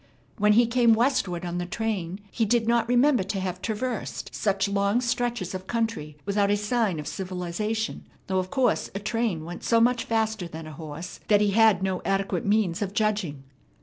[0.39, 4.67] When he came westward on the train he did not remember to have traversed such
[4.67, 9.63] long stretches of country without a sign of civilization, though of course a train went
[9.63, 13.43] so much faster than a horse that he had no adequate means of judging.